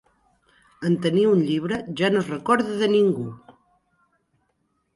En 0.89 0.95
tenir 1.03 1.25
un 1.31 1.43
llibre, 1.49 1.77
ja 2.01 2.11
no 2.15 2.23
es 2.25 2.31
recorda 2.33 2.81
de 2.81 2.91
ningú! 2.97 3.29